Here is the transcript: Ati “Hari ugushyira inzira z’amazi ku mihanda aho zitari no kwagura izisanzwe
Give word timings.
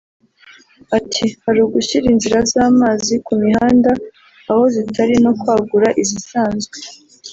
Ati 0.97 1.25
“Hari 1.43 1.59
ugushyira 1.67 2.05
inzira 2.13 2.39
z’amazi 2.51 3.13
ku 3.25 3.33
mihanda 3.43 3.91
aho 4.49 4.63
zitari 4.75 5.15
no 5.23 5.31
kwagura 5.39 5.87
izisanzwe 6.01 6.75